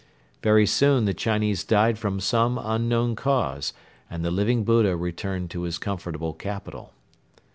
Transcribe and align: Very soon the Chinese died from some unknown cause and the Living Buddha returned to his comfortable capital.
Very 0.41 0.65
soon 0.65 1.05
the 1.05 1.13
Chinese 1.13 1.63
died 1.63 1.99
from 1.99 2.19
some 2.19 2.57
unknown 2.57 3.15
cause 3.15 3.71
and 4.09 4.25
the 4.25 4.31
Living 4.31 4.63
Buddha 4.63 4.95
returned 4.97 5.51
to 5.51 5.61
his 5.61 5.77
comfortable 5.77 6.33
capital. 6.33 6.95